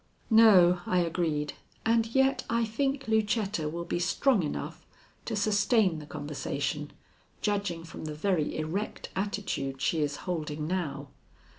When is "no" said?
0.31-0.81